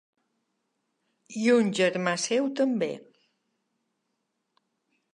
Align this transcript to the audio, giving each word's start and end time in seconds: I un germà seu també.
I 1.41 1.45
un 1.57 1.69
germà 1.81 2.15
seu 2.23 2.51
també. 2.63 2.91